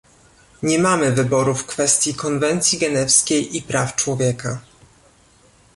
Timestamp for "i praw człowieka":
3.57-4.61